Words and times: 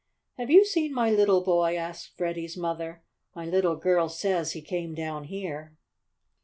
"Have 0.39 0.49
you 0.49 0.65
seen 0.65 0.95
my 0.95 1.11
little 1.11 1.41
boy?" 1.41 1.75
asked 1.77 2.17
Freddie's 2.17 2.57
mother. 2.57 3.03
"My 3.35 3.45
little 3.45 3.75
girl 3.75 4.09
says 4.09 4.53
he 4.53 4.61
came 4.63 4.95
down 4.95 5.25
here." 5.25 5.77